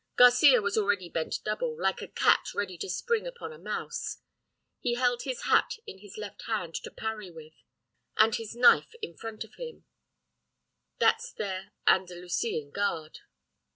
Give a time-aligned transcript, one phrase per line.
[0.15, 4.17] Garcia was already bent double, like a cat ready to spring upon a mouse.
[4.79, 7.53] He held his hat in his left hand to parry with,
[8.17, 9.85] and his knife in front of him
[10.97, 13.19] that's their Andalusian guard.